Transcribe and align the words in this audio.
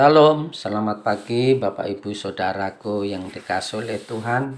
Salam, 0.00 0.48
selamat 0.48 1.04
pagi 1.04 1.52
Bapak 1.52 1.84
Ibu 1.84 2.16
Saudaraku 2.16 3.04
yang 3.04 3.28
dikasih 3.28 3.84
oleh 3.84 4.00
Tuhan. 4.00 4.56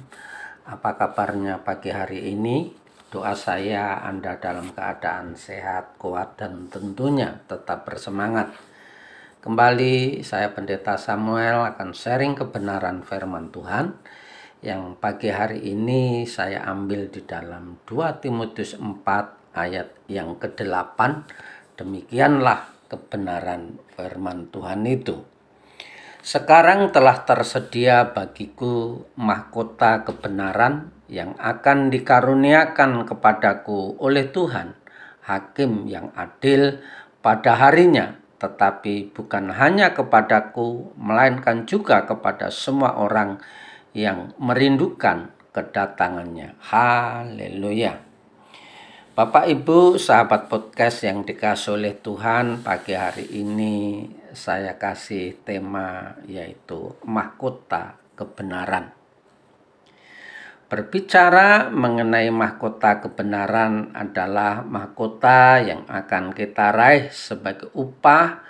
Apa 0.71 0.95
kabarnya 0.95 1.67
pagi 1.67 1.91
hari 1.91 2.31
ini? 2.31 2.71
Doa 3.11 3.35
saya 3.35 4.07
Anda 4.07 4.39
dalam 4.39 4.71
keadaan 4.71 5.35
sehat, 5.35 5.99
kuat, 5.99 6.39
dan 6.39 6.71
tentunya 6.71 7.43
tetap 7.51 7.83
bersemangat. 7.83 8.55
Kembali 9.43 10.23
saya 10.23 10.55
Pendeta 10.55 10.95
Samuel 10.95 11.67
akan 11.75 11.91
sharing 11.91 12.39
kebenaran 12.39 13.03
firman 13.03 13.51
Tuhan 13.51 13.99
yang 14.63 14.95
pagi 14.95 15.35
hari 15.35 15.59
ini 15.59 16.23
saya 16.23 16.63
ambil 16.71 17.11
di 17.11 17.19
dalam 17.27 17.83
2 17.91 18.23
Timotius 18.23 18.79
4 18.79 19.59
ayat 19.59 19.91
yang 20.07 20.39
ke-8. 20.39 21.03
Demikianlah 21.75 22.87
kebenaran 22.87 23.83
firman 23.99 24.47
Tuhan 24.55 24.87
itu. 24.87 25.32
Sekarang 26.23 26.95
telah 26.95 27.27
tersedia 27.27 28.15
bagiku 28.15 29.03
mahkota 29.19 30.07
kebenaran 30.07 30.95
yang 31.11 31.35
akan 31.35 31.91
dikaruniakan 31.91 33.03
kepadaku 33.03 33.99
oleh 33.99 34.31
Tuhan, 34.31 34.71
hakim 35.27 35.91
yang 35.91 36.15
adil 36.15 36.79
pada 37.27 37.59
harinya, 37.59 38.23
tetapi 38.39 39.11
bukan 39.11 39.51
hanya 39.51 39.99
kepadaku, 39.99 40.95
melainkan 40.95 41.67
juga 41.67 42.07
kepada 42.07 42.55
semua 42.55 43.03
orang 43.03 43.43
yang 43.91 44.31
merindukan 44.39 45.27
kedatangannya. 45.51 46.55
Haleluya. 46.63 47.99
Bapak 49.19 49.51
Ibu, 49.51 49.99
sahabat 49.99 50.47
podcast 50.47 51.03
yang 51.03 51.27
dikasih 51.27 51.75
oleh 51.75 51.99
Tuhan, 51.99 52.63
pagi 52.63 52.95
hari 52.95 53.27
ini 53.43 54.07
saya 54.33 54.81
kasih 54.81 55.37
tema 55.45 56.17
yaitu 56.27 56.97
mahkota 57.05 58.01
kebenaran. 58.17 58.93
Berbicara 60.73 61.69
mengenai 61.69 62.33
mahkota 62.33 63.05
kebenaran 63.05 63.93
adalah 63.93 64.65
mahkota 64.65 65.61
yang 65.61 65.85
akan 65.85 66.33
kita 66.33 66.73
raih 66.73 67.13
sebagai 67.13 67.69
upah 67.77 68.41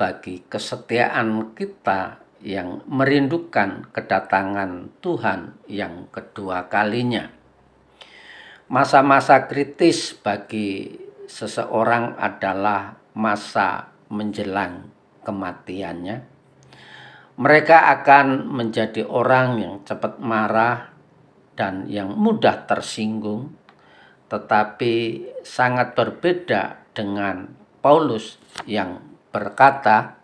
bagi 0.00 0.48
kesetiaan 0.48 1.52
kita 1.52 2.24
yang 2.40 2.80
merindukan 2.88 3.84
kedatangan 3.92 4.96
Tuhan 5.04 5.60
yang 5.68 6.08
kedua 6.08 6.72
kalinya. 6.72 7.28
Masa-masa 8.72 9.44
kritis 9.44 10.16
bagi 10.16 10.96
seseorang 11.28 12.16
adalah 12.16 12.96
masa 13.12 13.92
menjelang 14.08 14.88
kematiannya. 15.28 16.16
Mereka 17.36 17.76
akan 18.00 18.48
menjadi 18.48 19.04
orang 19.04 19.60
yang 19.60 19.74
cepat 19.84 20.16
marah 20.24 20.88
dan 21.52 21.84
yang 21.86 22.16
mudah 22.16 22.64
tersinggung, 22.64 23.52
tetapi 24.32 25.22
sangat 25.44 25.92
berbeda 25.92 26.88
dengan 26.96 27.52
Paulus 27.84 28.40
yang 28.64 29.04
berkata, 29.30 30.16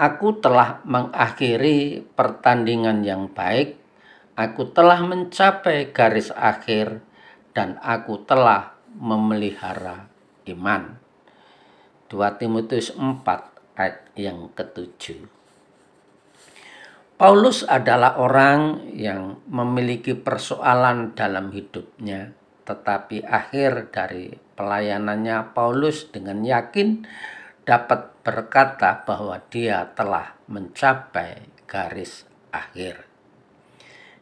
Aku 0.00 0.40
telah 0.40 0.80
mengakhiri 0.88 2.00
pertandingan 2.16 3.04
yang 3.04 3.28
baik, 3.28 3.76
aku 4.32 4.72
telah 4.72 5.04
mencapai 5.04 5.92
garis 5.92 6.32
akhir, 6.32 7.04
dan 7.52 7.76
aku 7.84 8.24
telah 8.24 8.80
memelihara 8.96 10.08
iman. 10.48 10.96
2 12.08 12.40
Timotius 12.40 12.90
4 12.96 13.49
ayat 13.80 14.12
yang 14.20 14.52
ketujuh. 14.52 15.24
Paulus 17.16 17.64
adalah 17.64 18.16
orang 18.16 18.92
yang 18.96 19.44
memiliki 19.48 20.16
persoalan 20.16 21.16
dalam 21.16 21.52
hidupnya, 21.52 22.32
tetapi 22.64 23.24
akhir 23.24 23.92
dari 23.92 24.32
pelayanannya 24.56 25.52
Paulus 25.52 26.08
dengan 26.08 26.40
yakin 26.44 27.04
dapat 27.64 28.24
berkata 28.24 29.04
bahwa 29.04 29.36
dia 29.52 29.84
telah 29.92 30.32
mencapai 30.48 31.44
garis 31.68 32.24
akhir. 32.52 33.04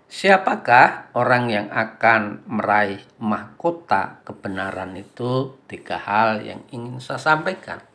Siapakah 0.08 1.12
orang 1.14 1.52
yang 1.52 1.69
akan 1.69 2.42
meraih 2.48 3.04
mahkota 3.20 4.25
kebenaran 4.25 4.96
itu? 4.96 5.54
Tiga 5.69 6.00
hal 6.00 6.42
yang 6.42 6.64
ingin 6.72 6.96
saya 6.98 7.20
sampaikan. 7.20 7.88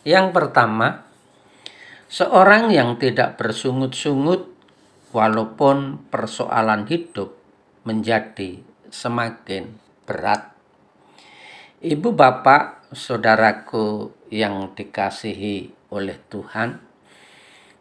Yang 0.00 0.32
pertama, 0.32 1.04
seorang 2.08 2.72
yang 2.72 2.96
tidak 2.96 3.36
bersungut-sungut 3.36 4.48
walaupun 5.12 6.08
persoalan 6.08 6.88
hidup 6.88 7.36
menjadi 7.84 8.64
semakin 8.88 9.76
berat. 10.08 10.56
Ibu 11.84 12.16
bapak, 12.16 12.92
saudaraku 12.96 14.12
yang 14.32 14.72
dikasihi 14.72 15.88
oleh 15.92 16.16
Tuhan, 16.32 16.90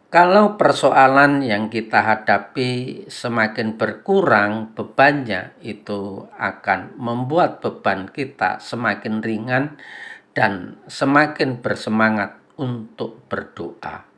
kalau 0.09 0.57
persoalan 0.57 1.45
yang 1.45 1.69
kita 1.69 2.01
hadapi 2.01 3.05
semakin 3.13 3.77
berkurang 3.77 4.73
bebannya, 4.73 5.53
itu 5.61 6.25
akan 6.33 6.97
membuat 6.97 7.61
beban 7.61 8.09
kita 8.09 8.57
semakin 8.57 9.21
ringan 9.21 9.77
dan 10.33 10.77
semakin 10.85 11.59
bersemangat 11.59 12.37
untuk 12.59 13.21
berdoa. 13.29 14.09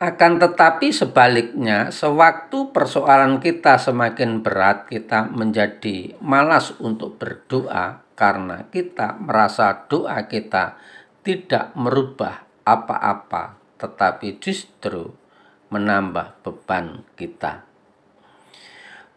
Akan 0.00 0.40
tetapi 0.40 0.96
sebaliknya, 0.96 1.92
sewaktu 1.92 2.72
persoalan 2.72 3.36
kita 3.36 3.76
semakin 3.76 4.40
berat, 4.40 4.88
kita 4.88 5.28
menjadi 5.28 6.16
malas 6.24 6.72
untuk 6.80 7.20
berdoa 7.20 8.00
karena 8.16 8.64
kita 8.72 9.20
merasa 9.20 9.84
doa 9.92 10.24
kita 10.24 10.80
tidak 11.20 11.76
merubah 11.76 12.48
apa-apa, 12.64 13.60
tetapi 13.76 14.40
justru 14.40 15.12
menambah 15.68 16.40
beban 16.48 17.04
kita. 17.12 17.69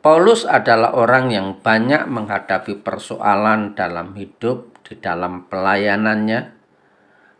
Paulus 0.03 0.43
adalah 0.43 0.99
orang 0.99 1.31
yang 1.31 1.63
banyak 1.63 2.11
menghadapi 2.11 2.83
persoalan 2.83 3.71
dalam 3.71 4.11
hidup, 4.19 4.83
di 4.83 4.99
dalam 4.99 5.47
pelayanannya. 5.47 6.59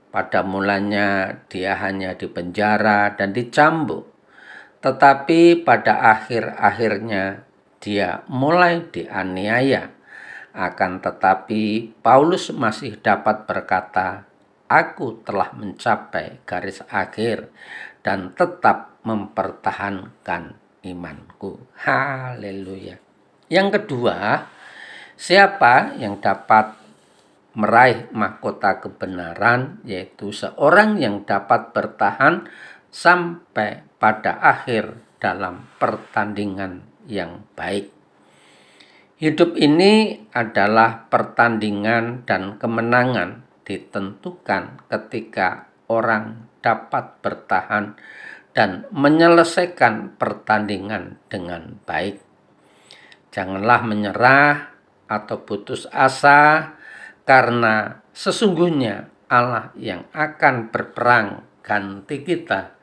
Pada 0.07 0.47
mulanya 0.47 1.43
dia 1.51 1.75
hanya 1.75 2.15
dipenjara 2.15 3.19
dan 3.19 3.35
dicambuk, 3.35 4.07
tetapi 4.79 5.59
pada 5.59 6.15
akhir-akhirnya 6.15 7.43
dia 7.83 8.23
mulai 8.31 8.79
dianiaya 8.87 9.91
akan 10.55 11.03
tetapi 11.03 11.91
Paulus 11.99 12.47
masih 12.55 12.95
dapat 12.95 13.43
berkata, 13.43 14.23
"Aku 14.71 15.19
telah 15.27 15.51
mencapai 15.51 16.39
garis 16.47 16.79
akhir 16.87 17.51
dan 18.07 18.31
tetap 18.31 19.03
mempertahankan 19.03 20.62
imanku." 20.83 21.57
Haleluya. 21.81 22.99
Yang 23.47 23.67
kedua, 23.79 24.45
siapa 25.17 25.95
yang 25.97 26.19
dapat 26.19 26.83
meraih 27.53 28.09
mahkota 28.09 28.81
kebenaran, 28.81 29.81
yaitu 29.85 30.33
seorang 30.33 30.97
yang 30.97 31.21
dapat 31.23 31.69
bertahan 31.73 32.49
sampai 32.89 33.85
pada 34.01 34.41
akhir 34.41 34.97
dalam 35.21 35.69
pertandingan 35.77 36.83
yang 37.07 37.45
baik. 37.53 37.93
Hidup 39.21 39.55
ini 39.55 40.25
adalah 40.35 41.07
pertandingan 41.07 42.27
dan 42.27 42.59
kemenangan 42.59 43.45
ditentukan 43.63 44.83
ketika 44.91 45.71
orang 45.87 46.51
dapat 46.59 47.23
bertahan 47.23 47.95
dan 48.53 48.85
menyelesaikan 48.93 50.17
pertandingan 50.17 51.17
dengan 51.27 51.81
baik. 51.83 52.21
Janganlah 53.33 53.81
menyerah 53.81 54.53
atau 55.09 55.41
putus 55.41 55.89
asa 55.89 56.73
karena 57.25 58.05
sesungguhnya 58.13 59.09
Allah 59.25 59.73
yang 59.73 60.05
akan 60.13 60.69
berperang 60.69 61.41
ganti 61.65 62.21
kita. 62.21 62.77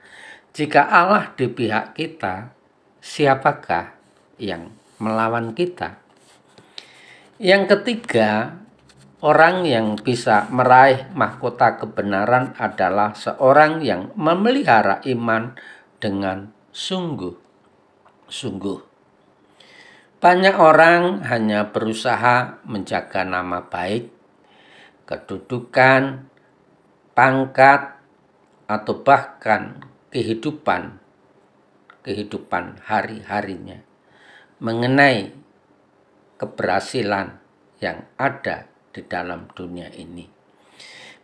Jika 0.50 0.90
Allah 0.90 1.30
di 1.38 1.46
pihak 1.46 1.94
kita, 1.94 2.50
siapakah 2.98 3.94
yang 4.42 4.74
melawan 4.98 5.54
kita? 5.54 6.02
Yang 7.38 7.78
ketiga, 7.78 8.58
orang 9.20 9.68
yang 9.68 10.00
bisa 10.00 10.48
meraih 10.48 11.12
mahkota 11.12 11.76
kebenaran 11.76 12.56
adalah 12.56 13.12
seorang 13.12 13.84
yang 13.84 14.08
memelihara 14.16 15.04
iman 15.04 15.52
dengan 16.00 16.48
sungguh-sungguh. 16.72 18.88
Banyak 20.20 20.56
orang 20.60 21.24
hanya 21.24 21.72
berusaha 21.72 22.60
menjaga 22.68 23.24
nama 23.24 23.64
baik, 23.64 24.12
kedudukan, 25.08 26.28
pangkat, 27.16 28.00
atau 28.70 29.02
bahkan 29.02 29.82
kehidupan 30.14 31.02
kehidupan 32.06 32.78
hari-harinya 32.86 33.82
mengenai 34.62 35.34
keberhasilan 36.38 37.42
yang 37.82 38.06
ada 38.14 38.70
di 38.90 39.02
dalam 39.06 39.50
dunia 39.54 39.90
ini. 39.94 40.26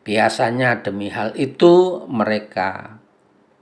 Biasanya 0.06 0.86
demi 0.86 1.10
hal 1.10 1.34
itu 1.34 2.06
mereka 2.06 3.02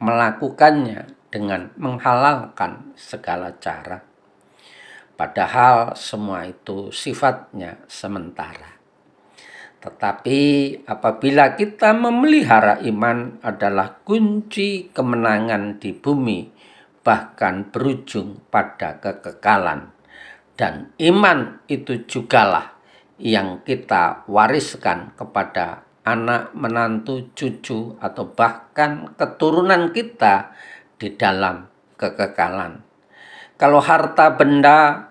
melakukannya 0.01 1.09
dengan 1.33 1.73
menghalalkan 1.81 2.93
segala 2.95 3.57
cara. 3.57 4.05
Padahal 5.17 5.97
semua 5.97 6.45
itu 6.45 6.93
sifatnya 6.93 7.81
sementara. 7.89 8.77
Tetapi 9.81 10.41
apabila 10.85 11.57
kita 11.57 11.97
memelihara 11.97 12.81
iman 12.89 13.41
adalah 13.41 14.01
kunci 14.05 14.93
kemenangan 14.93 15.81
di 15.81 15.93
bumi, 15.93 16.49
bahkan 17.05 17.69
berujung 17.69 18.49
pada 18.49 18.97
kekekalan 19.01 19.93
dan 20.57 20.95
iman 20.99 21.61
itu 21.69 22.07
jugalah 22.09 22.74
yang 23.19 23.63
kita 23.63 24.27
wariskan 24.27 25.15
kepada 25.15 25.87
anak, 26.05 26.53
menantu, 26.53 27.33
cucu, 27.33 27.97
atau 27.99 28.25
bahkan 28.35 29.15
keturunan 29.17 29.91
kita 29.95 30.53
di 31.01 31.15
dalam 31.17 31.67
kekekalan. 31.97 32.85
Kalau 33.55 33.81
harta 33.81 34.35
benda 34.35 35.11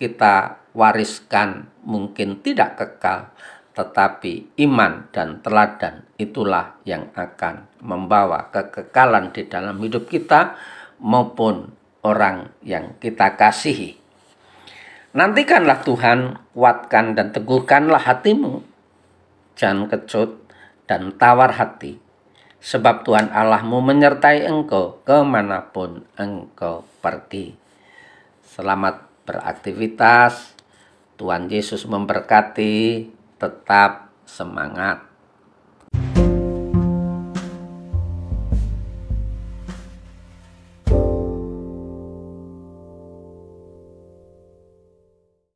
kita 0.00 0.64
wariskan 0.72 1.68
mungkin 1.84 2.40
tidak 2.40 2.80
kekal, 2.80 3.30
tetapi 3.78 4.58
iman 4.66 5.06
dan 5.14 5.38
teladan 5.38 6.08
itulah 6.18 6.74
yang 6.82 7.14
akan 7.14 7.70
membawa 7.78 8.50
kekekalan 8.50 9.30
di 9.30 9.46
dalam 9.46 9.78
hidup 9.78 10.10
kita 10.10 10.58
maupun 10.98 11.70
orang 12.02 12.50
yang 12.66 12.98
kita 12.98 13.38
kasihi. 13.38 14.07
Nantikanlah 15.16 15.88
Tuhan, 15.88 16.36
kuatkan 16.52 17.16
dan 17.16 17.32
teguhkanlah 17.32 18.04
hatimu. 18.04 18.60
Jangan 19.56 19.88
kecut 19.88 20.52
dan 20.84 21.16
tawar 21.16 21.56
hati, 21.56 21.96
sebab 22.60 23.08
Tuhan 23.08 23.32
Allahmu 23.32 23.80
menyertai 23.80 24.44
engkau 24.44 25.00
ke 25.08 25.24
mana 25.24 25.64
pun 25.72 26.04
engkau 26.20 26.84
pergi. 27.00 27.56
Selamat 28.44 29.08
beraktivitas, 29.24 30.52
Tuhan 31.16 31.48
Yesus 31.48 31.88
memberkati, 31.88 33.08
tetap 33.40 34.12
semangat. 34.28 35.07